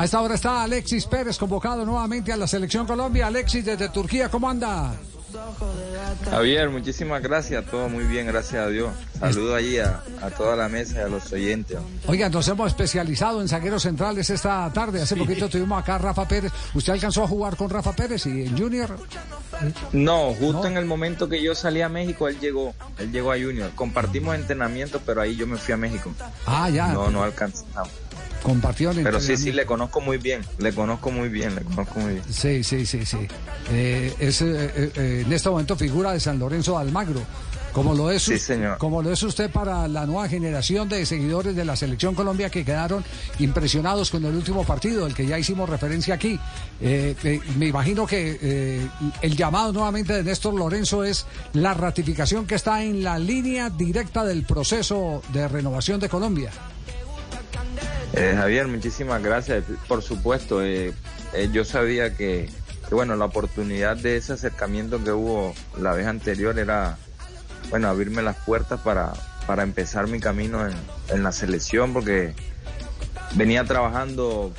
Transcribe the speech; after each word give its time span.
A 0.00 0.04
esta 0.04 0.18
hora 0.22 0.34
está 0.34 0.62
Alexis 0.62 1.04
Pérez 1.04 1.36
convocado 1.36 1.84
nuevamente 1.84 2.32
a 2.32 2.36
la 2.38 2.46
selección 2.46 2.86
Colombia. 2.86 3.26
Alexis 3.26 3.66
desde 3.66 3.90
Turquía, 3.90 4.30
¿cómo 4.30 4.48
anda? 4.48 4.94
Javier, 6.30 6.70
muchísimas 6.70 7.22
gracias, 7.22 7.66
todo 7.66 7.86
muy 7.90 8.04
bien, 8.04 8.26
gracias 8.26 8.64
a 8.64 8.68
Dios. 8.68 8.94
Saludo 9.18 9.54
allí 9.54 9.76
a, 9.76 10.00
toda 10.38 10.56
la 10.56 10.70
mesa 10.70 11.00
y 11.00 11.02
a 11.02 11.08
los 11.08 11.30
oyentes. 11.30 11.76
Oiga, 12.06 12.30
nos 12.30 12.48
hemos 12.48 12.68
especializado 12.68 13.42
en 13.42 13.48
zagueros 13.48 13.82
centrales 13.82 14.30
esta 14.30 14.72
tarde. 14.72 15.02
Hace 15.02 15.16
poquito 15.16 15.50
tuvimos 15.50 15.78
acá 15.82 15.96
a 15.96 15.98
Rafa 15.98 16.26
Pérez. 16.26 16.50
¿Usted 16.72 16.94
alcanzó 16.94 17.24
a 17.24 17.28
jugar 17.28 17.56
con 17.56 17.68
Rafa 17.68 17.92
Pérez 17.92 18.24
y 18.24 18.46
en 18.46 18.56
Junior? 18.56 18.96
No, 19.92 20.32
justo 20.32 20.66
en 20.66 20.78
el 20.78 20.86
momento 20.86 21.28
que 21.28 21.42
yo 21.42 21.54
salí 21.54 21.82
a 21.82 21.90
México, 21.90 22.26
él 22.26 22.40
llegó, 22.40 22.72
él 22.96 23.12
llegó 23.12 23.32
a 23.32 23.36
Junior. 23.36 23.70
Compartimos 23.74 24.34
entrenamiento, 24.34 24.98
pero 25.04 25.20
ahí 25.20 25.36
yo 25.36 25.46
me 25.46 25.58
fui 25.58 25.74
a 25.74 25.76
México. 25.76 26.10
Ah, 26.46 26.70
ya. 26.70 26.88
No, 26.88 27.10
no 27.10 27.22
alcanzamos. 27.22 27.90
Compartió 28.42 28.92
Pero 28.94 29.20
sí, 29.20 29.36
sí, 29.36 29.52
le 29.52 29.66
conozco 29.66 30.00
muy 30.00 30.16
bien, 30.16 30.42
le 30.58 30.72
conozco 30.72 31.10
muy 31.10 31.28
bien, 31.28 31.54
le 31.54 31.62
conozco 31.62 32.00
muy 32.00 32.14
bien. 32.14 32.24
Sí, 32.30 32.64
sí, 32.64 32.86
sí, 32.86 33.04
sí. 33.04 33.28
Eh, 33.70 34.14
es, 34.18 34.40
eh, 34.40 34.90
eh, 34.96 35.22
en 35.26 35.32
este 35.32 35.50
momento 35.50 35.76
figura 35.76 36.12
de 36.12 36.20
San 36.20 36.38
Lorenzo 36.38 36.72
de 36.72 36.78
Almagro. 36.78 37.20
Como 37.72 37.94
lo, 37.94 38.10
es, 38.10 38.28
como 38.78 39.00
lo 39.00 39.12
es 39.12 39.22
usted 39.22 39.48
para 39.48 39.86
la 39.86 40.04
nueva 40.04 40.28
generación 40.28 40.88
de 40.88 41.06
seguidores 41.06 41.54
de 41.54 41.64
la 41.64 41.76
Selección 41.76 42.16
Colombia 42.16 42.50
que 42.50 42.64
quedaron 42.64 43.04
impresionados 43.38 44.10
con 44.10 44.24
el 44.24 44.34
último 44.34 44.64
partido, 44.64 45.06
el 45.06 45.14
que 45.14 45.24
ya 45.24 45.38
hicimos 45.38 45.68
referencia 45.68 46.14
aquí. 46.14 46.36
me 46.80 47.66
imagino 47.68 48.08
que 48.08 48.88
el 49.22 49.36
llamado 49.36 49.72
nuevamente 49.72 50.14
de 50.14 50.24
Néstor 50.24 50.54
Lorenzo 50.54 51.04
es 51.04 51.26
la 51.52 51.72
ratificación 51.72 52.44
que 52.44 52.56
está 52.56 52.82
en 52.82 53.04
la 53.04 53.20
línea 53.20 53.70
directa 53.70 54.24
del 54.24 54.42
proceso 54.42 55.22
de 55.32 55.46
renovación 55.46 56.00
de 56.00 56.08
Colombia. 56.08 56.50
Eh, 58.12 58.34
Javier, 58.36 58.66
muchísimas 58.66 59.22
gracias. 59.22 59.64
Por 59.86 60.02
supuesto, 60.02 60.62
eh, 60.62 60.92
eh, 61.32 61.48
yo 61.52 61.64
sabía 61.64 62.16
que, 62.16 62.48
bueno, 62.90 63.14
la 63.16 63.26
oportunidad 63.26 63.96
de 63.96 64.16
ese 64.16 64.32
acercamiento 64.32 65.02
que 65.02 65.12
hubo 65.12 65.54
la 65.78 65.92
vez 65.92 66.06
anterior 66.06 66.58
era, 66.58 66.98
bueno, 67.70 67.88
abrirme 67.88 68.22
las 68.22 68.36
puertas 68.36 68.80
para, 68.80 69.12
para 69.46 69.62
empezar 69.62 70.08
mi 70.08 70.18
camino 70.18 70.66
en, 70.66 70.74
en 71.08 71.22
la 71.22 71.32
selección, 71.32 71.92
porque 71.92 72.34
venía 73.36 73.64
trabajando 73.64 74.52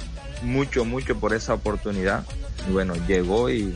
mucho, 0.43 0.85
mucho 0.85 1.19
por 1.19 1.33
esa 1.33 1.53
oportunidad. 1.53 2.23
Y 2.69 2.71
bueno, 2.71 2.93
llegó 3.07 3.49
y, 3.49 3.75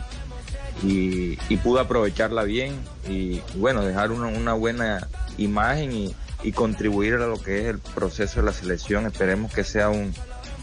y, 0.83 1.57
pude 1.63 1.81
aprovecharla 1.81 2.43
bien 2.43 2.75
y, 3.09 3.41
bueno, 3.55 3.83
dejar 3.83 4.11
una, 4.11 4.27
una 4.27 4.53
buena 4.53 5.07
imagen 5.37 5.91
y, 5.91 6.15
y 6.45 6.51
contribuir 6.51 7.15
a 7.15 7.25
lo 7.25 7.41
que 7.41 7.61
es 7.61 7.65
el 7.65 7.79
proceso 7.79 8.39
de 8.39 8.45
la 8.45 8.53
selección. 8.53 9.07
Esperemos 9.07 9.51
que 9.51 9.63
sea 9.63 9.89
un, 9.89 10.13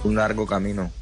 largo 0.05 0.47
camino. 0.47 0.93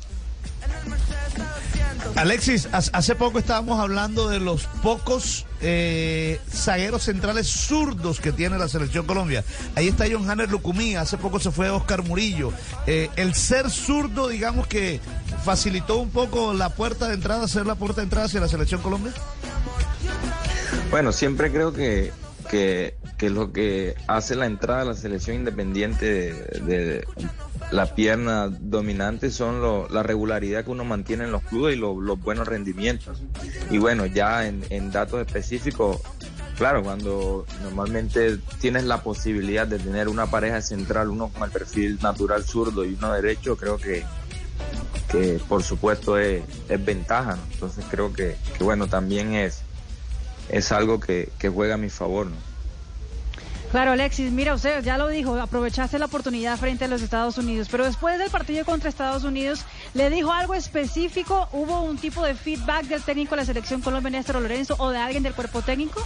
Alexis, 2.17 2.69
hace 2.73 3.14
poco 3.14 3.39
estábamos 3.39 3.78
hablando 3.78 4.28
de 4.28 4.41
los 4.41 4.64
pocos 4.83 5.47
eh, 5.61 6.41
zagueros 6.51 7.05
centrales 7.05 7.47
zurdos 7.47 8.20
que 8.20 8.33
tiene 8.33 8.58
la 8.58 8.69
selección 8.69 9.06
Colombia. 9.06 9.45
Ahí 9.75 9.89
está 9.89 10.06
John 10.11 10.28
Hanner 10.28 10.51
Lucumí, 10.51 10.97
hace 10.97 11.19
poco 11.19 11.39
se 11.41 11.51
fue 11.51 11.69
Oscar 11.70 12.03
Murillo. 12.03 12.53
Eh, 12.86 13.11
el 13.17 13.34
ser 13.34 13.70
zurdo, 13.70 14.28
digamos 14.28 14.67
que 14.67 15.01
facilitó 15.45 15.98
un 15.98 16.11
poco 16.11 16.55
la 16.55 16.70
puerta 16.70 17.08
de 17.08 17.14
entrada, 17.14 17.47
ser 17.48 17.67
la 17.67 17.75
puerta 17.75 18.01
de 18.01 18.05
entrada 18.05 18.27
hacia 18.27 18.41
la 18.41 18.48
selección 18.48 18.81
Colombia. 18.81 19.12
Bueno, 20.91 21.12
siempre 21.12 21.53
creo 21.53 21.73
que 21.73 22.12
que, 22.51 22.95
que 23.21 23.29
lo 23.29 23.53
que 23.53 23.95
hace 24.07 24.35
la 24.35 24.47
entrada 24.47 24.81
a 24.81 24.85
la 24.87 24.95
selección 24.95 25.37
independiente 25.37 26.33
de, 26.33 27.07
la 27.71 27.95
pierna 27.95 28.49
dominante 28.49 29.31
son 29.31 29.61
la 29.93 30.03
regularidad 30.03 30.65
que 30.65 30.71
uno 30.71 30.87
mantiene 30.87 31.25
en 31.25 31.33
los 31.33 31.43
clubes 31.43 31.77
y 31.77 31.79
los 31.79 32.19
buenos 32.19 32.48
rendimientos. 32.48 33.23
Y 33.69 33.77
bueno, 33.77 34.07
ya 34.07 34.47
en, 34.47 34.91
datos 34.91 35.21
específicos, 35.21 36.01
claro, 36.57 36.83
cuando 36.83 37.45
normalmente 37.63 38.39
tienes 38.59 38.85
la 38.85 39.03
posibilidad 39.03 39.67
de 39.67 39.79
tener 39.79 40.09
una 40.09 40.30
pareja 40.30 40.63
central, 40.63 41.11
uno 41.11 41.29
con 41.29 41.42
el 41.42 41.51
perfil 41.51 41.98
natural 42.01 42.42
zurdo 42.42 42.86
y 42.86 42.95
uno 42.95 43.13
derecho, 43.13 43.55
creo 43.55 43.77
que, 43.77 44.03
que 45.13 45.39
por 45.47 45.63
supuesto 45.63 46.17
es, 46.17 46.42
ventaja. 46.86 47.36
Entonces 47.53 47.85
creo 47.91 48.14
que, 48.14 48.39
bueno, 48.61 48.86
también 48.86 49.35
es 49.35 49.63
es 50.48 50.73
algo 50.73 50.98
que, 50.98 51.30
juega 51.53 51.75
a 51.75 51.77
mi 51.77 51.91
favor. 51.91 52.29
Claro, 53.70 53.92
Alexis, 53.92 54.33
mira 54.33 54.55
usted, 54.55 54.83
ya 54.83 54.98
lo 54.98 55.07
dijo, 55.07 55.39
aprovechaste 55.39 55.98
la 56.01 56.07
oportunidad 56.07 56.58
frente 56.58 56.86
a 56.86 56.89
los 56.89 57.03
Estados 57.03 57.39
Unidos, 57.39 57.69
pero 57.70 57.85
después 57.85 58.19
del 58.19 58.29
partido 58.29 58.64
contra 58.64 58.89
Estados 58.89 59.23
Unidos, 59.23 59.64
¿le 59.95 60.11
dijo 60.11 60.33
algo 60.33 60.55
específico? 60.55 61.48
¿Hubo 61.53 61.83
un 61.83 61.97
tipo 61.97 62.25
de 62.25 62.35
feedback 62.35 62.86
del 62.86 63.03
técnico 63.03 63.36
de 63.36 63.42
la 63.42 63.47
selección 63.47 63.80
Colombia, 63.80 64.11
Néstor 64.11 64.42
Lorenzo, 64.42 64.75
o 64.79 64.91
de 64.91 64.98
alguien 64.98 65.23
del 65.23 65.35
cuerpo 65.35 65.63
técnico? 65.63 66.05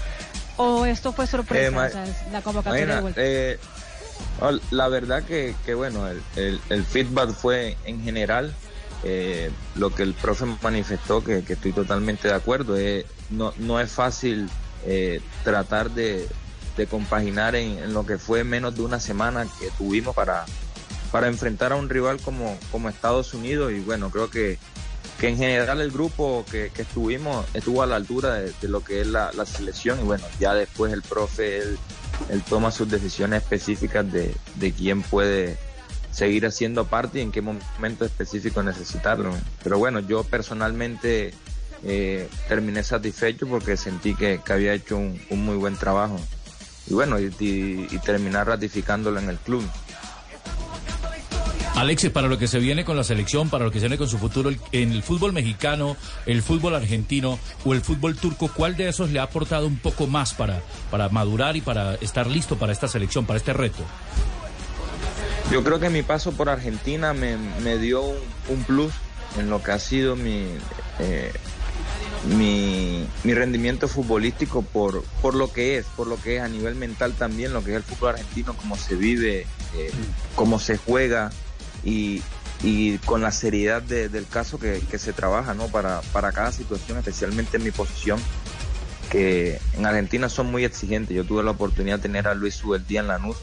¿O 0.58 0.84
esto 0.84 1.12
fue 1.14 1.26
sorpresa, 1.26 2.04
eh, 2.04 2.14
la 2.32 2.42
convocatoria 2.42 2.96
de 2.96 3.00
vuelta? 3.00 3.20
Eh, 3.22 3.58
la 4.70 4.88
verdad 4.88 5.22
que, 5.22 5.54
que 5.64 5.74
bueno, 5.74 6.06
el, 6.36 6.60
el, 6.68 6.84
feedback 6.84 7.30
fue 7.30 7.78
en 7.86 8.02
general 8.02 8.54
eh, 9.04 9.50
lo 9.74 9.94
que 9.94 10.02
el 10.02 10.12
profe 10.14 10.44
manifestó, 10.62 11.24
que, 11.24 11.38
estoy 11.48 11.72
totalmente 11.72 12.28
de 12.28 12.34
acuerdo, 12.34 12.76
es, 12.76 13.06
no, 13.30 13.54
no 13.58 13.80
es 13.80 13.90
fácil 13.90 14.48
eh, 14.86 15.20
tratar 15.44 15.90
de, 15.90 16.28
compaginar 16.88 17.54
en, 17.54 17.92
lo 17.92 18.04
que 18.04 18.18
fue 18.18 18.44
menos 18.44 18.74
de 18.74 18.82
una 18.82 19.00
semana 19.00 19.46
que 19.58 19.70
tuvimos 19.78 20.14
para, 20.14 20.44
para 21.12 21.28
enfrentar 21.28 21.72
a 21.72 21.76
un 21.76 21.88
rival 21.88 22.20
como, 22.20 22.58
como 22.70 22.88
Estados 22.88 23.34
Unidos 23.34 23.72
y 23.72 23.80
bueno, 23.80 24.10
creo 24.10 24.30
que, 24.30 24.58
que 25.20 25.28
en 25.28 25.36
general 25.36 25.80
el 25.80 25.90
grupo 25.90 26.44
que, 26.50 26.70
estuvimos 26.76 27.46
estuvo 27.54 27.82
a 27.82 27.86
la 27.86 27.96
altura 27.96 28.34
de, 28.34 28.52
lo 28.68 28.82
que 28.82 29.00
es 29.00 29.06
la, 29.06 29.32
selección 29.46 30.00
y 30.00 30.04
bueno, 30.04 30.24
ya 30.40 30.54
después 30.54 30.92
el 30.92 31.02
profe, 31.02 31.58
él, 31.58 31.78
toma 32.48 32.70
sus 32.70 32.90
decisiones 32.90 33.42
específicas 33.42 34.10
de, 34.12 34.34
de 34.56 34.72
quién 34.72 35.02
puede 35.02 35.58
seguir 36.10 36.46
haciendo 36.46 36.86
parte 36.86 37.18
y 37.18 37.22
en 37.22 37.32
qué 37.32 37.42
momento 37.42 38.04
específico 38.04 38.62
necesitarlo. 38.62 39.32
Pero 39.62 39.78
bueno, 39.78 40.00
yo 40.00 40.22
personalmente 40.22 41.34
eh, 41.82 42.28
terminé 42.48 42.82
satisfecho 42.82 43.46
porque 43.46 43.76
sentí 43.76 44.14
que, 44.14 44.40
había 44.48 44.72
hecho 44.72 44.96
un, 44.96 45.20
muy 45.30 45.56
buen 45.56 45.76
trabajo. 45.76 46.18
Y 46.86 46.94
bueno, 46.94 47.18
y, 47.18 47.86
terminar 48.04 48.46
ratificándolo 48.46 49.18
en 49.18 49.28
el 49.28 49.38
club. 49.38 49.64
Alexis, 51.74 52.10
para 52.10 52.28
lo 52.28 52.38
que 52.38 52.46
se 52.46 52.60
viene 52.60 52.84
con 52.84 52.96
la 52.96 53.02
selección, 53.02 53.50
para 53.50 53.64
lo 53.64 53.72
que 53.72 53.80
se 53.80 53.86
viene 53.86 53.98
con 53.98 54.08
su 54.08 54.18
futuro 54.18 54.50
en 54.70 54.92
el 54.92 55.02
fútbol 55.02 55.32
mexicano, 55.32 55.96
el 56.24 56.40
fútbol 56.40 56.76
argentino 56.76 57.38
o 57.64 57.74
el 57.74 57.80
fútbol 57.80 58.14
turco, 58.16 58.48
¿cuál 58.54 58.76
de 58.76 58.88
esos 58.88 59.10
le 59.10 59.18
ha 59.18 59.24
aportado 59.24 59.66
un 59.66 59.78
poco 59.78 60.06
más 60.06 60.34
para, 60.34 60.62
para 60.90 61.08
madurar 61.08 61.56
y 61.56 61.62
para 61.62 61.94
estar 61.96 62.28
listo 62.28 62.56
para 62.56 62.72
esta 62.72 62.86
selección, 62.86 63.26
para 63.26 63.38
este 63.38 63.52
reto? 63.52 63.82
Yo 65.50 65.64
creo 65.64 65.80
que 65.80 65.90
mi 65.90 66.02
paso 66.02 66.32
por 66.32 66.48
Argentina 66.48 67.12
me, 67.12 67.78
dio 67.78 68.02
un, 68.02 68.64
plus 68.66 68.92
en 69.38 69.50
lo 69.50 69.62
que 69.62 69.72
ha 69.72 69.78
sido 69.78 70.14
mi, 70.16 70.46
eh, 71.00 71.32
mi, 72.26 73.06
rendimiento 73.24 73.88
futbolístico 73.88 74.62
por, 74.62 75.02
por 75.22 75.34
lo 75.34 75.52
que 75.52 75.78
es, 75.78 75.86
por 75.96 76.06
lo 76.06 76.20
que 76.20 76.36
es 76.36 76.42
a 76.42 76.48
nivel 76.48 76.74
mental 76.74 77.14
también, 77.14 77.52
lo 77.52 77.62
que 77.62 77.70
es 77.72 77.76
el 77.76 77.82
fútbol 77.82 78.10
argentino, 78.10 78.56
cómo 78.56 78.76
se 78.76 78.94
vive, 78.94 79.46
eh, 79.76 79.90
cómo 80.34 80.58
se 80.58 80.76
juega 80.76 81.30
y, 81.84 82.22
con 83.04 83.20
la 83.20 83.30
seriedad 83.30 83.82
del 83.82 84.26
caso 84.26 84.58
que, 84.58 84.80
se 84.98 85.12
trabaja 85.12 85.52
¿no? 85.52 85.66
para, 85.68 86.00
para 86.12 86.32
cada 86.32 86.50
situación, 86.50 86.96
especialmente 86.96 87.58
en 87.58 87.64
mi 87.64 87.70
posición 87.70 88.18
que 89.10 89.60
en 89.76 89.84
Argentina 89.84 90.30
son 90.30 90.50
muy 90.50 90.64
exigentes. 90.64 91.14
Yo 91.14 91.24
tuve 91.24 91.42
la 91.42 91.50
oportunidad 91.50 91.96
de 91.96 92.02
tener 92.02 92.26
a 92.26 92.34
Luis 92.34 92.54
Subeldía 92.54 93.00
en 93.00 93.08
la 93.08 93.18
Lanús 93.18 93.36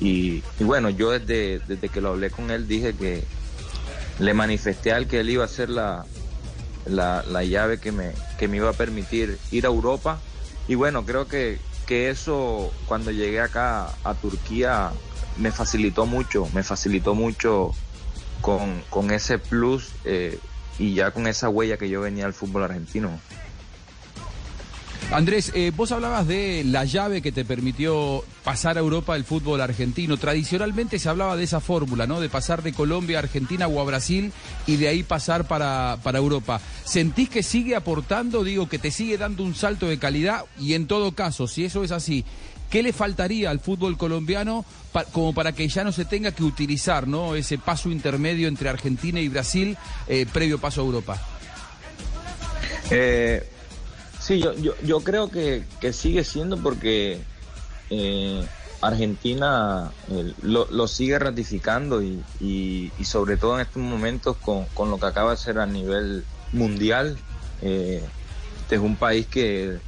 y, 0.00 0.42
bueno, 0.60 0.90
yo 0.90 1.10
desde, 1.10 1.58
desde 1.66 1.88
que 1.88 2.00
lo 2.00 2.10
hablé 2.10 2.30
con 2.30 2.52
él 2.52 2.68
dije 2.68 2.94
que 2.94 3.24
le 4.20 4.32
manifesté 4.32 4.92
al 4.92 5.08
que 5.08 5.20
él 5.20 5.30
iba 5.30 5.44
a 5.44 5.48
ser 5.48 5.68
la, 5.68 6.06
la, 6.86 7.22
llave 7.44 7.78
que 7.78 7.92
me, 7.92 8.12
que 8.38 8.48
me 8.48 8.58
iba 8.58 8.70
a 8.70 8.74
permitir 8.74 9.38
ir 9.50 9.66
a 9.66 9.68
Europa. 9.68 10.20
Y 10.68 10.74
bueno, 10.74 11.04
creo 11.04 11.28
que, 11.28 11.58
que 11.86 12.10
eso 12.10 12.72
cuando 12.86 13.10
llegué 13.10 13.40
acá 13.40 13.90
a 14.04 14.14
Turquía 14.14 14.92
me 15.36 15.50
facilitó 15.50 16.06
mucho, 16.06 16.48
me 16.52 16.62
facilitó 16.62 17.14
mucho 17.14 17.72
con, 18.40 18.82
con 18.90 19.10
ese 19.10 19.38
plus 19.38 19.92
eh, 20.04 20.38
y 20.78 20.94
ya 20.94 21.10
con 21.10 21.26
esa 21.26 21.48
huella 21.48 21.76
que 21.76 21.88
yo 21.88 22.00
venía 22.00 22.26
al 22.26 22.32
fútbol 22.32 22.64
argentino. 22.64 23.18
Andrés, 25.12 25.52
eh, 25.54 25.72
vos 25.76 25.92
hablabas 25.92 26.26
de 26.26 26.64
la 26.64 26.86
llave 26.86 27.20
que 27.20 27.32
te 27.32 27.44
permitió 27.44 28.24
pasar 28.44 28.78
a 28.78 28.80
Europa 28.80 29.14
el 29.14 29.24
fútbol 29.24 29.60
argentino. 29.60 30.16
Tradicionalmente 30.16 30.98
se 30.98 31.08
hablaba 31.10 31.36
de 31.36 31.44
esa 31.44 31.60
fórmula, 31.60 32.06
¿no? 32.06 32.18
De 32.18 32.30
pasar 32.30 32.62
de 32.62 32.72
Colombia 32.72 33.18
a 33.18 33.22
Argentina 33.22 33.66
o 33.66 33.78
a 33.78 33.84
Brasil 33.84 34.32
y 34.66 34.76
de 34.76 34.88
ahí 34.88 35.02
pasar 35.02 35.46
para, 35.46 35.98
para 36.02 36.18
Europa. 36.18 36.62
¿Sentís 36.84 37.28
que 37.28 37.42
sigue 37.42 37.76
aportando, 37.76 38.42
digo, 38.42 38.70
que 38.70 38.78
te 38.78 38.90
sigue 38.90 39.18
dando 39.18 39.42
un 39.44 39.54
salto 39.54 39.86
de 39.86 39.98
calidad? 39.98 40.46
Y 40.58 40.72
en 40.72 40.86
todo 40.86 41.12
caso, 41.12 41.46
si 41.46 41.64
eso 41.64 41.84
es 41.84 41.92
así, 41.92 42.24
¿Qué 42.70 42.82
le 42.82 42.94
faltaría 42.94 43.50
al 43.50 43.60
fútbol 43.60 43.98
colombiano 43.98 44.64
como 45.12 45.34
para 45.34 45.52
que 45.52 45.68
ya 45.68 45.84
no 45.84 45.92
se 45.92 46.06
tenga 46.06 46.32
que 46.32 46.42
utilizar 46.42 47.06
¿no? 47.06 47.34
ese 47.34 47.58
paso 47.58 47.90
intermedio 47.90 48.48
entre 48.48 48.70
Argentina 48.70 49.20
y 49.20 49.28
Brasil 49.28 49.76
eh, 50.08 50.24
previo 50.32 50.56
paso 50.58 50.80
a 50.80 50.84
Europa? 50.84 51.20
Eh, 52.90 53.51
sí, 54.22 54.38
yo, 54.38 54.54
yo, 54.54 54.74
yo 54.82 55.00
creo 55.00 55.28
que, 55.28 55.64
que, 55.80 55.92
sigue 55.92 56.24
siendo 56.24 56.56
porque 56.56 57.20
eh, 57.90 58.46
Argentina 58.80 59.90
eh, 60.10 60.32
lo, 60.42 60.66
lo, 60.70 60.86
sigue 60.86 61.18
ratificando 61.18 62.02
y, 62.02 62.22
y, 62.40 62.92
y, 62.98 63.04
sobre 63.04 63.36
todo 63.36 63.56
en 63.56 63.62
estos 63.62 63.82
momentos 63.82 64.36
con, 64.36 64.64
con, 64.66 64.90
lo 64.90 64.98
que 64.98 65.06
acaba 65.06 65.32
de 65.32 65.36
ser 65.36 65.58
a 65.58 65.66
nivel 65.66 66.24
mundial. 66.52 67.18
Eh, 67.62 68.02
este 68.62 68.76
es 68.76 68.80
un 68.80 68.96
país 68.96 69.26
que, 69.26 69.78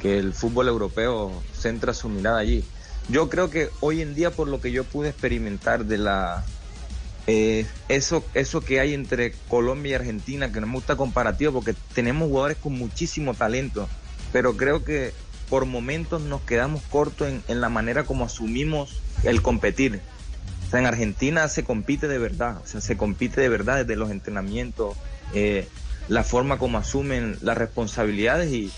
que 0.00 0.18
el 0.18 0.32
fútbol 0.32 0.68
europeo 0.68 1.42
centra 1.52 1.92
su 1.92 2.08
mirada 2.08 2.38
allí. 2.38 2.64
Yo 3.08 3.28
creo 3.28 3.50
que 3.50 3.68
hoy 3.80 4.00
en 4.00 4.14
día, 4.14 4.30
por 4.30 4.48
lo 4.48 4.60
que 4.60 4.72
yo 4.72 4.84
pude 4.84 5.10
experimentar 5.10 5.84
de 5.84 5.98
la 5.98 6.44
eh, 7.26 7.66
eso, 7.88 8.24
eso 8.34 8.60
que 8.60 8.80
hay 8.80 8.94
entre 8.94 9.32
Colombia 9.48 9.92
y 9.92 9.94
Argentina, 9.94 10.52
que 10.52 10.60
no 10.60 10.66
me 10.66 10.74
gusta 10.74 10.96
comparativo, 10.96 11.52
porque 11.52 11.74
tenemos 11.94 12.28
jugadores 12.28 12.58
con 12.58 12.74
muchísimo 12.74 13.34
talento, 13.34 13.88
pero 14.32 14.56
creo 14.56 14.84
que 14.84 15.12
por 15.48 15.66
momentos 15.66 16.22
nos 16.22 16.42
quedamos 16.42 16.82
cortos 16.90 17.28
en, 17.28 17.42
en 17.48 17.60
la 17.60 17.68
manera 17.68 18.04
como 18.04 18.24
asumimos 18.24 19.00
el 19.22 19.42
competir. 19.42 20.00
O 20.66 20.70
sea, 20.70 20.80
en 20.80 20.86
Argentina 20.86 21.48
se 21.48 21.64
compite 21.64 22.08
de 22.08 22.18
verdad, 22.18 22.58
o 22.62 22.66
sea, 22.66 22.80
se 22.80 22.96
compite 22.96 23.40
de 23.40 23.48
verdad 23.48 23.78
desde 23.78 23.96
los 23.96 24.10
entrenamientos, 24.10 24.96
eh, 25.34 25.68
la 26.08 26.24
forma 26.24 26.58
como 26.58 26.78
asumen 26.78 27.38
las 27.40 27.56
responsabilidades 27.56 28.52
y, 28.52 28.72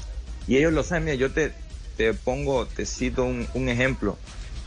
y 0.46 0.56
ellos 0.56 0.72
lo 0.72 0.82
saben. 0.82 1.04
Mira, 1.04 1.16
yo 1.16 1.32
te, 1.32 1.52
te 1.96 2.14
pongo, 2.14 2.66
te 2.66 2.86
cito 2.86 3.24
un, 3.24 3.48
un 3.54 3.68
ejemplo. 3.68 4.18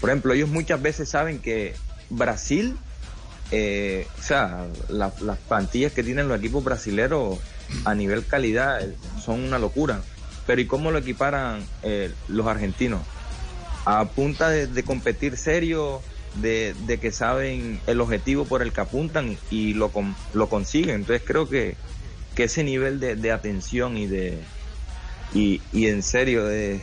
Por 0.02 0.10
ejemplo, 0.10 0.34
ellos 0.34 0.50
muchas 0.50 0.82
veces 0.82 1.10
saben 1.10 1.40
que 1.40 1.76
Brasil 2.10 2.78
eh, 3.52 4.06
o 4.18 4.22
sea, 4.22 4.68
las 4.90 5.38
plantillas 5.48 5.92
que 5.92 6.04
tienen 6.04 6.28
los 6.28 6.38
equipos 6.38 6.64
brasileños 6.64 7.40
a 7.86 7.96
nivel 7.96 8.26
calidad 8.26 8.82
eh, 8.82 8.96
son 9.24 9.44
una 9.44 9.60
locura. 9.60 10.02
Pero 10.46 10.62
¿y 10.62 10.66
cómo 10.66 10.92
lo 10.92 11.00
equiparan 11.00 11.64
eh, 11.84 12.12
los 12.28 12.48
argentinos? 12.48 13.02
A 13.86 14.06
punta 14.06 14.50
de, 14.50 14.84
competir 14.84 15.38
serio, 15.38 16.02
de, 16.36 16.76
que 17.02 17.12
saben 17.12 17.80
el 17.88 18.02
objetivo 18.02 18.46
por 18.46 18.62
el 18.62 18.72
que 18.72 18.82
apuntan 18.82 19.38
y 19.50 19.74
lo, 19.74 19.92
lo 20.34 20.50
consiguen. 20.50 20.96
Entonces 20.96 21.24
creo 21.26 21.48
que, 21.48 21.76
que 22.36 22.46
ese 22.46 22.64
nivel 22.64 23.00
de, 23.00 23.32
atención 23.32 23.98
y 23.98 24.08
de 24.08 24.40
y, 25.34 25.62
y 25.72 25.88
en 25.88 26.02
serio 26.02 26.46
de, 26.46 26.82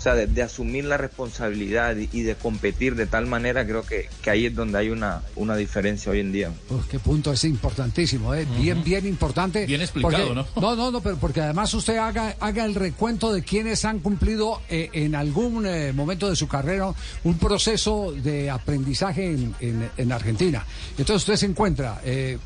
o 0.00 0.02
sea, 0.02 0.14
de, 0.14 0.42
asumir 0.42 0.86
la 0.86 0.96
responsabilidad 0.96 1.94
y, 1.94 2.22
de 2.22 2.34
competir 2.34 2.94
de 2.94 3.06
tal 3.06 3.26
manera, 3.26 3.66
creo 3.66 3.82
que, 3.82 4.08
que 4.22 4.30
ahí 4.30 4.46
es 4.46 4.54
donde 4.54 4.78
hay 4.78 4.88
una, 4.88 5.20
una 5.36 5.54
diferencia 5.56 6.10
hoy 6.10 6.20
en 6.20 6.32
día. 6.32 6.50
Pues 6.68 6.86
qué 6.86 6.98
punto 6.98 7.30
es 7.34 7.44
importantísimo, 7.44 8.34
¿eh? 8.34 8.46
bien, 8.58 8.82
bien 8.82 9.06
importante. 9.06 9.66
Bien 9.66 9.82
explicado, 9.82 10.34
¿no? 10.34 10.46
No, 10.58 10.74
no, 10.74 10.90
no, 10.90 11.02
pero 11.02 11.18
porque 11.18 11.42
además 11.42 11.74
usted 11.74 11.98
haga, 11.98 12.34
haga 12.40 12.64
el 12.64 12.76
recuento 12.76 13.30
de 13.30 13.42
quienes 13.42 13.84
han 13.84 13.98
cumplido 13.98 14.62
eh, 14.70 14.88
en 14.94 15.14
algún 15.14 15.66
eh, 15.66 15.92
momento 15.92 16.30
de 16.30 16.36
su 16.36 16.48
carrera 16.48 16.94
un 17.24 17.38
proceso 17.38 18.12
de 18.12 18.48
aprendizaje 18.48 19.26
en, 19.26 19.90
en, 19.98 20.12
Argentina. 20.12 20.64
Entonces 20.92 21.16
usted 21.16 21.36
se 21.36 21.44
encuentra, 21.44 22.00
eh, 22.06 22.38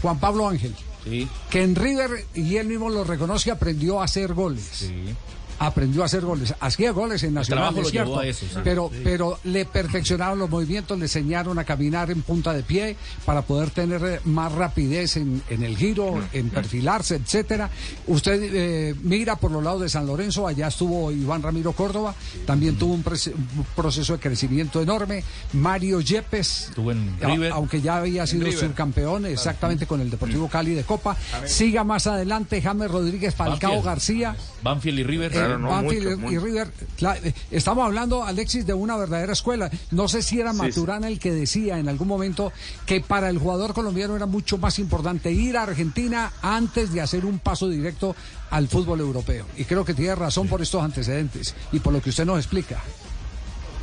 Juan 0.00 0.18
Pablo 0.18 0.48
Ángel. 0.48 0.74
Que 1.50 1.62
en 1.62 1.74
River, 1.74 2.24
y 2.34 2.56
él 2.56 2.68
mismo 2.68 2.88
lo 2.88 3.04
reconoce, 3.04 3.50
aprendió 3.50 4.00
a 4.00 4.04
hacer 4.04 4.32
goles. 4.32 4.66
Sí 4.72 5.14
aprendió 5.60 6.02
a 6.02 6.06
hacer 6.06 6.22
goles. 6.22 6.54
Hacía 6.58 6.90
goles 6.90 7.22
en 7.22 7.34
Nacional, 7.34 7.76
es 7.78 7.90
cierto, 7.90 8.20
pero, 8.64 8.90
pero 9.04 9.38
le 9.44 9.66
perfeccionaron 9.66 10.38
los 10.38 10.48
movimientos, 10.48 10.98
le 10.98 11.04
enseñaron 11.04 11.58
a 11.58 11.64
caminar 11.64 12.10
en 12.10 12.22
punta 12.22 12.54
de 12.54 12.62
pie 12.62 12.96
para 13.26 13.42
poder 13.42 13.68
tener 13.68 14.22
más 14.24 14.52
rapidez 14.52 15.18
en, 15.18 15.42
el 15.50 15.76
giro, 15.76 16.18
en 16.32 16.48
perfilarse, 16.48 17.16
etcétera. 17.16 17.68
Usted 18.06 18.40
eh, 18.42 18.94
mira 19.02 19.36
por 19.36 19.50
los 19.50 19.62
lados 19.62 19.82
de 19.82 19.90
San 19.90 20.06
Lorenzo, 20.06 20.46
allá 20.46 20.68
estuvo 20.68 21.12
Iván 21.12 21.42
Ramiro 21.42 21.72
Córdoba, 21.72 22.14
también 22.46 22.76
tuvo 22.76 22.94
un, 22.94 23.04
proceso 23.76 24.14
de 24.14 24.18
crecimiento 24.18 24.80
enorme. 24.80 25.22
Mario 25.52 26.00
Yepes, 26.00 26.72
aunque 27.52 27.82
ya 27.82 27.98
había 27.98 28.26
sido 28.26 28.50
subcampeón 28.50 29.26
exactamente 29.26 29.86
con 29.86 30.00
el 30.00 30.08
Deportivo 30.08 30.48
Cali 30.48 30.72
de 30.72 30.84
Copa. 30.84 31.18
Siga 31.44 31.84
más 31.84 32.06
adelante 32.06 32.62
James 32.62 32.90
Rodríguez, 32.90 33.34
Falcao 33.34 33.82
García. 33.82 34.34
Banfield 34.62 35.00
y 35.00 35.02
River. 35.02 35.32
Eh, 35.34 35.49
y 36.30 36.38
River. 36.38 36.68
Eh, 37.22 37.32
estamos 37.50 37.84
hablando, 37.84 38.24
Alexis, 38.24 38.66
de 38.66 38.74
una 38.74 38.96
verdadera 38.96 39.32
escuela. 39.32 39.70
No 39.90 40.08
sé 40.08 40.22
si 40.22 40.40
era 40.40 40.52
Maturana 40.52 41.08
el 41.08 41.18
que 41.18 41.32
decía 41.32 41.78
en 41.78 41.88
algún 41.88 42.08
momento 42.08 42.52
que 42.86 43.00
para 43.00 43.28
el 43.28 43.38
jugador 43.38 43.74
colombiano 43.74 44.16
era 44.16 44.26
mucho 44.26 44.58
más 44.58 44.78
importante 44.78 45.30
ir 45.32 45.56
a 45.56 45.64
Argentina 45.64 46.32
antes 46.42 46.92
de 46.92 47.00
hacer 47.00 47.24
un 47.24 47.38
paso 47.38 47.68
directo 47.68 48.14
al 48.50 48.68
fútbol 48.68 49.00
europeo. 49.00 49.46
Y 49.56 49.64
creo 49.64 49.84
que 49.84 49.94
tiene 49.94 50.14
razón 50.14 50.48
por 50.48 50.62
estos 50.62 50.82
antecedentes 50.82 51.54
y 51.72 51.80
por 51.80 51.92
lo 51.92 52.00
que 52.02 52.10
usted 52.10 52.24
nos 52.24 52.38
explica. 52.38 52.80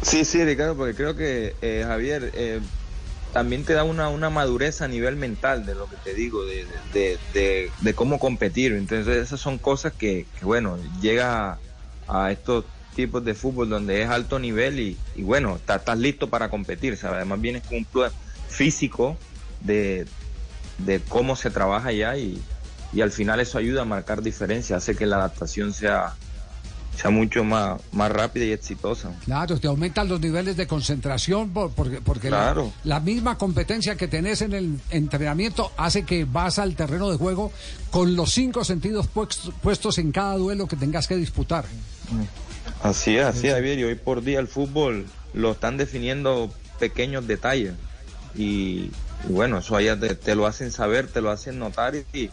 Sí, 0.01 0.25
sí, 0.25 0.43
Ricardo, 0.43 0.75
porque 0.75 0.93
creo 0.93 1.15
que 1.15 1.55
eh, 1.61 1.83
Javier, 1.85 2.31
eh, 2.35 2.59
también 3.37 3.63
te 3.63 3.73
da 3.73 3.83
una, 3.83 4.09
una 4.09 4.31
madurez 4.31 4.81
a 4.81 4.87
nivel 4.87 5.15
mental 5.15 5.63
de 5.63 5.75
lo 5.75 5.87
que 5.87 5.95
te 5.97 6.15
digo, 6.15 6.43
de, 6.43 6.65
de, 6.91 7.69
de, 7.81 7.93
cómo 7.93 8.17
competir. 8.17 8.73
Entonces 8.73 9.15
esas 9.15 9.39
son 9.39 9.59
cosas 9.59 9.93
que, 9.93 10.25
bueno, 10.41 10.79
llega 11.01 11.59
a, 12.07 12.31
estos 12.31 12.65
tipos 12.95 13.23
de 13.23 13.35
fútbol 13.35 13.69
donde 13.69 14.01
es 14.01 14.09
alto 14.09 14.39
nivel 14.39 14.79
y, 14.79 14.97
y 15.15 15.21
bueno, 15.21 15.55
estás 15.57 15.99
listo 15.99 16.31
para 16.31 16.49
competir. 16.49 16.97
¿sabes? 16.97 17.17
Además 17.17 17.39
vienes 17.39 17.61
con 17.67 17.77
un 17.77 17.85
plus 17.85 18.11
físico 18.49 19.15
de, 19.61 20.07
de 20.79 20.99
cómo 21.07 21.35
se 21.35 21.51
trabaja 21.51 21.89
allá 21.89 22.17
y, 22.17 22.41
y 22.91 23.01
al 23.01 23.11
final 23.11 23.39
eso 23.39 23.59
ayuda 23.59 23.83
a 23.83 23.85
marcar 23.85 24.23
diferencia, 24.23 24.77
hace 24.77 24.95
que 24.95 25.05
la 25.05 25.17
adaptación 25.17 25.73
sea 25.73 26.15
sea 26.97 27.11
mucho 27.11 27.43
más, 27.43 27.79
más 27.91 28.11
rápida 28.11 28.45
y 28.45 28.51
exitosa. 28.51 29.11
Claro, 29.25 29.59
te 29.59 29.67
aumentan 29.67 30.07
los 30.09 30.19
niveles 30.19 30.57
de 30.57 30.65
concentración 30.65 31.51
porque, 31.51 32.01
porque 32.01 32.31
la, 32.31 32.99
misma 32.99 33.37
competencia 33.37 33.95
que 33.95 34.07
tenés 34.07 34.41
en 34.41 34.53
el 34.53 34.79
entrenamiento 34.89 35.71
hace 35.77 36.03
que 36.03 36.25
vas 36.25 36.57
al 36.57 36.75
terreno 36.75 37.11
de 37.11 37.17
juego 37.17 37.51
con 37.91 38.15
los 38.15 38.31
cinco 38.31 38.63
sentidos 38.63 39.07
puestos, 39.07 39.97
en 39.99 40.11
cada 40.11 40.37
duelo 40.37 40.67
que 40.67 40.75
tengas 40.75 41.07
que 41.07 41.15
disputar. 41.15 41.65
Así 42.81 43.15
es, 43.15 43.25
así 43.25 43.47
es, 43.47 43.53
Javier, 43.53 43.77
y 43.77 43.83
hoy 43.83 43.95
por 43.95 44.23
día 44.23 44.39
el 44.39 44.47
fútbol 44.47 45.05
lo 45.33 45.51
están 45.51 45.77
definiendo 45.77 46.51
pequeños 46.79 47.27
detalles 47.27 47.73
y, 48.35 48.91
bueno, 49.29 49.59
eso 49.59 49.75
allá 49.75 49.99
te, 49.99 50.15
te, 50.15 50.35
lo 50.35 50.47
hacen 50.47 50.71
saber, 50.71 51.07
te 51.07 51.21
lo 51.21 51.29
hacen 51.29 51.59
notar 51.59 51.95
y 51.95 52.05
y, 52.13 52.29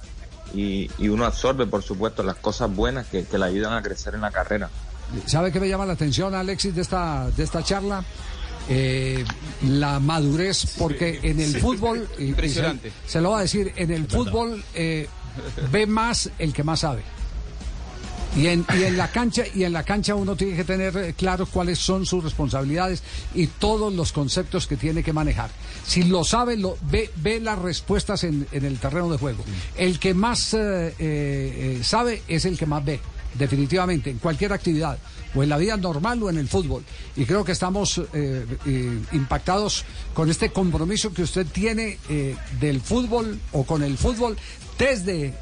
uno 0.53 1.25
absorbe, 1.25 1.67
por 1.67 1.83
supuesto, 1.83 2.23
las 2.23 2.37
cosas 2.37 2.75
buenas 2.75 3.07
que, 3.07 3.27
le 3.31 3.45
ayudan 3.45 3.73
a 3.75 3.83
crecer 3.83 4.15
en 4.15 4.21
la 4.21 4.31
carrera. 4.31 4.71
¿Sabe 5.27 5.53
qué 5.53 5.61
me 5.61 5.69
llama 5.69 5.87
la 5.87 5.93
atención, 5.93 6.35
Alexis, 6.35 6.75
de 6.75 6.83
esta, 6.83 7.31
de 7.31 7.43
esta 7.43 7.63
charla? 7.63 8.05
Eh, 8.69 9.25
la 9.69 10.01
madurez, 10.01 10.75
porque 10.79 11.21
en 11.23 11.41
el 11.41 11.61
fútbol, 11.61 12.09
impresionante. 12.19 12.93
Se, 13.07 13.21
lo 13.21 13.31
va 13.31 13.39
a 13.39 13.43
decir, 13.43 13.73
en 13.77 13.91
el 13.91 14.07
fútbol 14.07 14.65
eh, 14.75 15.09
ve 15.71 15.87
más 15.87 16.31
el 16.39 16.53
que 16.53 16.65
más 16.65 16.81
sabe. 16.81 17.03
Y 18.37 18.49
en, 18.49 18.67
y 18.77 18.83
en 18.83 18.97
la 18.97 19.13
cancha 19.13 19.45
y 19.55 19.63
en 19.63 19.73
la 19.73 19.85
cancha 19.85 20.17
uno 20.17 20.35
tiene 20.35 20.57
que 20.57 20.65
tener 20.65 20.97
eh, 20.97 21.15
claro 21.17 21.47
cuáles 21.47 21.79
son 21.79 22.05
sus 22.05 22.25
responsabilidades 22.25 23.03
y 23.33 23.47
todos 23.47 23.93
los 23.93 24.13
conceptos 24.13 24.67
que 24.67 24.77
tiene 24.77 25.05
que 25.05 25.13
manejar. 25.13 25.51
Si 25.87 26.03
lo 26.03 26.25
sabe, 26.25 26.57
lo 26.57 26.77
ve, 26.91 27.11
ve 27.17 27.39
las 27.39 27.59
respuestas 27.61 28.25
en, 28.25 28.47
en 28.51 28.65
el 28.65 28.79
terreno 28.79 29.09
de 29.09 29.19
juego. 29.19 29.45
El 29.77 30.01
que 30.01 30.15
más 30.15 30.53
eh, 30.55 30.95
eh, 30.99 31.81
sabe 31.85 32.23
es 32.27 32.45
el 32.45 32.59
que 32.59 32.67
más 32.67 32.85
ve, 32.85 32.99
definitivamente, 33.35 34.11
en 34.11 34.19
cualquier 34.19 34.53
actividad, 34.53 34.99
o 35.33 35.43
en 35.45 35.49
la 35.49 35.57
vida 35.57 35.77
normal 35.77 36.21
o 36.25 36.29
en 36.29 36.39
el 36.39 36.49
fútbol. 36.49 36.83
Y 37.15 37.27
creo 37.27 37.45
que 37.45 37.53
estamos 37.53 38.01
impactados 39.13 39.85
con 40.13 40.31
este 40.31 40.51
compromiso 40.51 41.13
que 41.13 41.23
usted 41.23 41.47
tiene 41.47 41.99
del 42.61 42.81
fútbol 42.81 43.41
o 43.51 43.65
con 43.65 43.83
el 43.83 43.99
fútbol 43.99 44.37
desde 44.79 45.35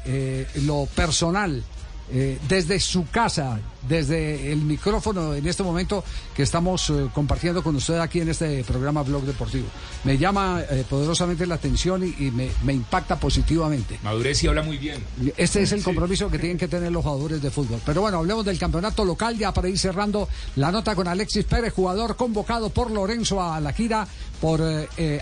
lo 0.55 0.87
personal 0.95 1.63
eh, 2.11 2.39
desde 2.47 2.79
su 2.79 3.07
casa, 3.09 3.59
desde 3.87 4.51
el 4.51 4.61
micrófono 4.61 5.33
en 5.33 5.45
este 5.47 5.63
momento 5.63 6.03
que 6.35 6.43
estamos 6.43 6.89
eh, 6.89 7.09
compartiendo 7.13 7.63
con 7.63 7.75
usted 7.75 7.97
aquí 7.99 8.21
en 8.21 8.29
este 8.29 8.63
programa 8.63 9.03
Blog 9.03 9.23
Deportivo. 9.23 9.67
Me 10.03 10.17
llama 10.17 10.61
eh, 10.69 10.85
poderosamente 10.89 11.45
la 11.45 11.55
atención 11.55 12.03
y, 12.03 12.31
me, 12.31 12.73
impacta 12.73 13.19
positivamente. 13.19 13.99
Madurez 14.03 14.43
y 14.43 14.47
habla 14.47 14.63
muy 14.63 14.77
bien. 14.77 15.03
Este 15.37 15.61
es 15.61 15.71
el 15.71 15.83
compromiso 15.83 16.29
que 16.29 16.39
tienen 16.39 16.57
que 16.57 16.67
tener 16.67 16.91
los 16.91 17.03
jugadores 17.03 17.41
de 17.41 17.51
fútbol. 17.51 17.79
Pero 17.85 18.01
bueno, 18.01 18.17
hablemos 18.17 18.45
del 18.45 18.57
campeonato 18.57 19.05
local 19.05 19.37
ya 19.37 19.53
para 19.53 19.69
ir 19.69 19.77
cerrando 19.77 20.27
la 20.55 20.71
nota 20.71 20.95
con 20.95 21.07
Alexis 21.07 21.45
Pérez, 21.45 21.73
jugador 21.73 22.15
convocado 22.15 22.69
por 22.69 22.91
Lorenzo 22.91 23.41
a 23.41 23.59
la 23.59 23.73
gira 23.73 24.07
por 24.41 24.61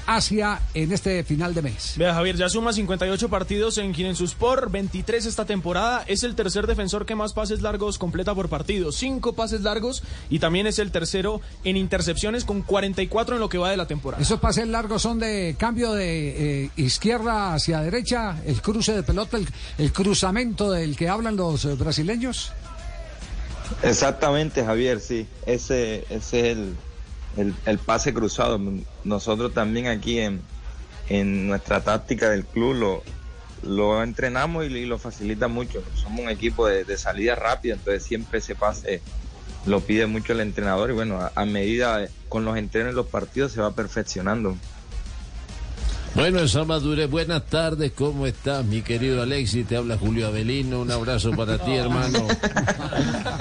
Asia 0.08 0.60
en 0.74 0.91
este 0.91 1.24
final 1.24 1.53
de 1.53 1.62
mes. 1.62 1.94
Vea 1.96 2.13
Javier, 2.13 2.36
ya 2.38 2.50
suma 2.50 2.74
58 2.74 3.30
partidos 3.30 3.77
en 3.77 3.94
Sport, 4.10 4.72
23 4.72 5.25
esta 5.25 5.46
temporada, 5.46 6.03
es 6.08 6.24
el 6.24 6.36
tercer 6.36 6.68
defensor 6.68 7.06
que 7.06 7.15
más 7.15 7.34
pases 7.34 7.62
largos 7.62 7.98
completa 7.98 8.36
por 8.36 8.50
partido, 8.51 8.91
cinco 8.91 9.34
pases 9.34 9.62
largos 9.62 10.03
y 10.29 10.38
también 10.38 10.67
es 10.67 10.77
el 10.77 10.91
tercero 10.91 11.41
en 11.63 11.77
intercepciones 11.77 12.46
con 12.46 12.62
44 12.62 13.36
en 13.36 13.41
lo 13.41 13.50
que 13.50 13.58
va 13.58 13.72
de 13.72 13.77
la 13.77 13.88
temporada. 13.88 14.22
Esos 14.22 14.39
pases 14.39 14.67
largos 14.67 15.01
son 15.01 15.17
de 15.17 15.55
cambio 15.58 15.93
de 15.93 16.65
eh, 16.65 16.70
izquierda 16.75 17.55
hacia 17.55 17.79
derecha, 17.81 18.39
el 18.46 18.62
cruce 18.62 18.93
de 18.93 19.01
pelota, 19.01 19.39
el, 19.77 19.91
cruzamiento 19.91 20.70
del 20.70 20.96
que 20.96 21.10
hablan 21.10 21.36
los 21.36 21.65
eh, 21.65 21.75
brasileños. 21.75 22.51
Exactamente, 23.81 24.63
Javier, 24.63 25.00
sí, 25.00 25.25
ese, 25.46 26.05
ese 26.10 26.51
es 26.51 26.58
el, 27.38 27.55
el, 27.65 27.77
pase 27.79 28.13
cruzado. 28.13 28.60
Nosotros 29.05 29.53
también 29.53 29.88
aquí 29.88 30.20
en, 30.20 30.41
en 31.08 31.48
nuestra 31.48 31.81
táctica 31.81 32.29
del 32.29 32.46
club 32.46 32.74
lo, 32.75 33.03
lo 33.63 34.03
entrenamos 34.03 34.65
y, 34.65 34.86
lo 34.86 34.98
facilita 34.98 35.48
mucho. 35.48 35.84
Somos 35.96 36.22
un 36.22 36.30
equipo 36.30 36.68
de, 36.68 36.98
salida 36.98 37.36
rápida, 37.36 37.75
entonces 37.75 38.03
siempre 38.03 38.39
ese 38.39 38.56
pase 38.56 39.01
lo 39.65 39.80
pide 39.80 40.08
mucho 40.08 40.34
el 40.34 40.39
entrenador 40.39 40.89
y 40.89 40.94
bueno, 40.94 41.20
a, 41.34 41.46
medida 41.46 42.08
con 42.30 42.46
los 42.46 42.58
entrenos 42.58 42.94
y 42.94 42.96
los 42.96 43.08
partidos 43.08 43.51
se 43.51 43.62
va 43.62 43.74
perfeccionando. 43.74 44.56
Bueno, 46.13 46.39
esa 46.39 46.65
madurez, 46.65 47.10
buenas 47.10 47.46
tardes, 47.46 47.94
¿cómo 47.94 48.27
estás, 48.27 48.65
mi 48.65 48.82
querido 48.82 49.22
Alexis? 49.22 49.65
Te 49.65 49.77
habla 49.77 49.98
Julio 49.98 50.27
Avelino, 50.27 50.82
un 50.82 50.91
abrazo 50.91 51.32
para 51.32 51.58
ti, 51.58 51.72
hermano. 51.75 52.27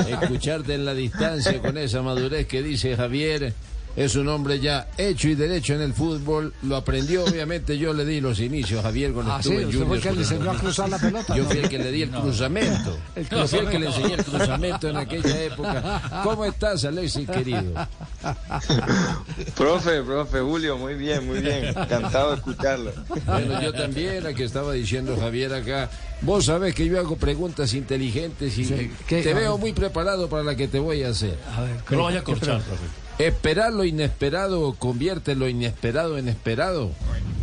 Escucharte 0.09 0.75
en 0.75 0.85
la 0.85 0.95
distancia 0.95 1.61
con 1.61 1.77
esa 1.79 2.03
madurez 2.03 2.47
que 2.47 2.63
dice 2.63 2.97
Javier 2.97 3.55
es 3.97 4.15
un 4.15 4.29
hombre 4.29 4.61
ya 4.61 4.89
hecho 4.97 5.29
y 5.29 5.35
derecho 5.35 5.75
en 5.75 5.83
el 5.83 5.93
fútbol. 5.93 6.55
Lo 6.63 6.77
aprendió, 6.77 7.25
obviamente. 7.29 7.79
Yo 7.79 7.93
le 7.93 8.05
di 8.05 8.21
los 8.21 8.41
inicios, 8.41 8.83
Javier, 8.83 9.13
cuando 9.13 9.33
ah, 9.33 9.41
estuve 9.41 9.63
en 9.63 9.73
Junior. 9.73 9.87
Fue 9.89 9.97
el 9.97 10.03
que 10.03 10.13
le 10.13 10.21
enseñó 10.21 10.51
a 10.51 10.57
cruzar 10.57 10.89
la 10.89 10.99
pelota. 10.99 11.37
Yo 11.37 11.45
fui 11.45 11.59
el 11.59 11.69
que 11.69 11.79
le 11.79 11.91
di 11.91 12.03
el 12.03 12.11
cruzamento. 12.11 12.99
Yo 13.31 13.49
fui 13.49 13.59
el 13.59 13.69
que 13.69 13.79
le 13.79 13.87
enseñé 13.87 14.15
el 14.15 14.25
cruzamento 14.25 14.89
en 14.89 14.97
aquella 14.97 15.43
época. 15.43 16.23
¿Cómo 16.25 16.45
estás, 16.45 16.85
Alexis, 16.85 17.29
querido? 17.29 17.73
profe, 19.57 20.03
profe 20.03 20.41
Julio, 20.41 20.77
muy 20.77 20.95
bien, 20.95 21.27
muy 21.27 21.41
bien. 21.41 21.67
Encantado 21.67 22.31
de 22.31 22.37
escucharlo. 22.37 22.93
Bueno, 23.27 23.61
yo 23.63 23.73
también, 23.73 24.27
a 24.27 24.33
que 24.33 24.45
estaba 24.45 24.73
diciendo 24.73 25.17
Javier 25.19 25.53
acá. 25.55 25.91
Vos 26.23 26.47
sabés 26.47 26.75
que 26.75 26.87
yo 26.87 26.99
hago 26.99 27.17
preguntas 27.17 27.73
inteligentes 27.73 28.57
y 28.59 28.91
te 29.09 29.35
veo 29.35 29.57
muy 29.59 29.73
preparado 29.73 30.29
para 30.29 30.43
la 30.43 30.55
que 30.55 30.69
te 30.69 30.79
voy 30.79 31.03
a 31.03 31.09
hacer. 31.09 31.39
A 31.57 31.63
ver, 31.63 31.77
no 31.91 31.97
lo 31.97 32.05
vaya 32.05 32.21
a 32.21 32.25
corchar, 32.25 32.61
profe. 32.61 33.10
¿Esperar 33.27 33.73
lo 33.73 33.85
inesperado 33.85 34.75
convierte 34.79 35.35
lo 35.35 35.49
inesperado 35.49 36.17
en 36.19 36.29
esperado? 36.29 36.91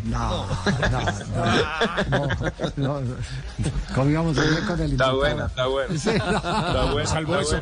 No, 0.06 0.48
no, 0.90 1.02
no. 2.78 3.02
no, 3.02 3.16
Comíamos 3.94 4.38
con 4.66 4.80
el 4.80 4.92
Está 4.94 5.12
buena, 5.12 5.46
está 5.48 5.68
buena. 5.68 5.98
Sí, 6.00 6.10
Está 6.10 6.92
buena, 6.94 7.10
salvo 7.10 7.36
eso. 7.40 7.60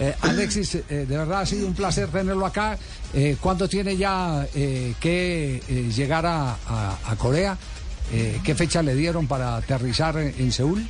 eh, 0.00 0.14
Alexis, 0.20 0.74
eh, 0.76 0.82
de 0.88 1.16
verdad 1.18 1.40
ha 1.40 1.46
sido 1.46 1.66
un 1.66 1.74
placer 1.74 2.08
tenerlo 2.08 2.46
acá. 2.46 2.78
Eh, 3.12 3.36
¿Cuándo 3.40 3.68
tiene 3.68 3.96
ya 3.96 4.46
eh, 4.54 4.94
que 5.00 5.56
eh, 5.68 5.90
llegar 5.94 6.26
a, 6.26 6.56
a, 6.68 6.98
a 7.06 7.16
Corea? 7.16 7.56
Eh, 8.12 8.40
¿Qué 8.44 8.54
fecha 8.54 8.82
le 8.82 8.94
dieron 8.94 9.26
para 9.26 9.56
aterrizar 9.56 10.16
en, 10.18 10.34
en 10.38 10.52
Seúl? 10.52 10.86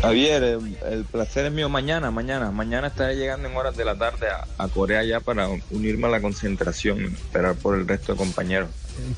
Javier, 0.00 0.42
el, 0.42 1.04
placer 1.04 1.46
es 1.46 1.52
mío 1.52 1.68
mañana, 1.68 2.10
mañana. 2.10 2.50
Mañana 2.50 2.88
estaré 2.88 3.16
llegando 3.16 3.48
en 3.48 3.56
horas 3.56 3.76
de 3.76 3.84
la 3.84 3.96
tarde 3.96 4.28
a, 4.58 4.68
Corea 4.68 5.02
ya 5.02 5.20
para 5.20 5.48
unirme 5.70 6.06
a 6.06 6.10
la 6.10 6.20
concentración, 6.20 7.04
esperar 7.04 7.56
por 7.56 7.76
el 7.76 7.86
resto 7.86 8.12
de 8.12 8.18
compañeros. 8.18 8.70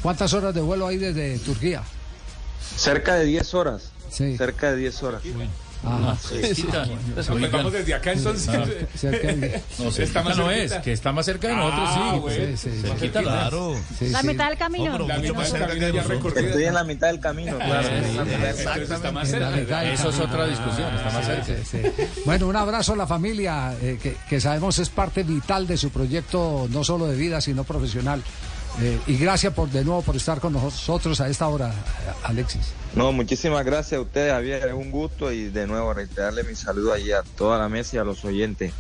¿Cuántas 0.03 0.33
horas 0.33 0.55
de 0.55 0.61
vuelo 0.61 0.87
hay 0.87 0.97
desde 0.97 1.39
Turquía? 1.39 1.83
Cerca 2.77 3.17
de 3.17 3.27
10 3.27 3.55
horas. 3.55 3.93
Sí. 4.11 4.37
Cerca 4.37 4.71
de 4.73 4.79
10 4.79 5.03
horas. 5.03 5.23
Ah, 5.85 6.15
sí. 6.21 6.67
vamos 7.51 7.73
desde 7.73 7.95
acá 7.95 8.13
entonces. 8.13 8.51
No, 9.79 9.89
está 9.89 10.23
más 10.23 10.37
no 10.37 10.51
es, 10.51 10.73
que 10.75 10.93
está 10.93 11.13
más 11.13 11.25
cerca 11.25 11.49
de 11.49 11.57
nosotros, 11.57 11.89
ah, 11.93 12.21
sí. 12.29 12.57
sí, 12.57 12.71
sí, 13.01 13.09
claro. 13.09 13.77
la 14.01 14.23
mitad 14.23 14.49
del 14.49 14.59
camino. 14.59 14.99
la 14.99 15.19
mitad 15.19 15.43
del 15.43 15.69
camino 15.69 15.89
ya 15.89 16.03
recorrido. 16.03 16.49
Estoy 16.49 16.65
en 16.65 16.75
la 16.75 16.85
mitad 16.85 17.07
del 17.09 17.21
camino, 17.21 17.57
claro. 17.57 17.89
Está 17.89 19.13
más 19.13 19.29
cerca. 19.29 19.85
Eso 19.85 20.11
es 20.11 20.19
otra 20.19 20.47
discusión, 20.47 20.95
está 20.95 21.11
más 21.11 21.27
cerca. 21.27 21.91
Bueno, 22.25 22.49
un 22.49 22.57
abrazo 22.57 22.93
a 22.93 22.97
la 22.97 23.07
familia, 23.07 23.75
eh, 23.81 24.17
que 24.29 24.41
sabemos 24.41 24.79
es 24.79 24.91
parte 24.91 25.23
vital 25.23 25.67
de 25.67 25.77
su 25.77 25.91
proyecto, 25.91 26.69
no 26.71 26.85
solo 26.85 27.07
de 27.07 27.17
vida, 27.17 27.41
sino 27.41 27.65
profesional. 27.65 28.23
Eh, 28.81 28.99
y 29.07 29.17
gracias 29.17 29.53
por 29.53 29.69
de 29.69 29.85
nuevo 29.85 30.03
por 30.03 30.17
estar 30.17 30.41
con 30.41 30.53
nosotros 30.53 31.21
a 31.21 31.29
esta 31.29 31.49
hora, 31.49 31.75
Alexis. 32.23 32.73
No, 32.95 33.13
muchísimas 33.13 33.65
gracias 33.65 33.99
a 33.99 34.03
ustedes, 34.03 34.33
Javier. 34.33 34.69
Es 34.69 34.75
un 34.75 34.91
gusto 34.91 35.33
y 35.33 35.49
de 35.49 35.67
nuevo 35.67 35.93
reiterarle 35.93 36.45
mi 36.45 36.55
saludo 36.55 36.93
allí 36.93 37.13
a 37.13 37.23
toda 37.37 37.59
la 37.59 37.69
mesa 37.69 37.97
y 37.97 37.99
a 37.99 38.05
los 38.05 38.25
oyentes. 38.25 38.73